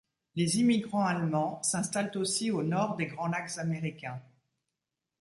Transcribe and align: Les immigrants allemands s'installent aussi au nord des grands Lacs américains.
Les 0.33 0.57
immigrants 0.59 1.05
allemands 1.05 1.61
s'installent 1.61 2.17
aussi 2.17 2.49
au 2.49 2.63
nord 2.63 2.95
des 2.95 3.05
grands 3.05 3.27
Lacs 3.27 3.59
américains. 3.59 4.19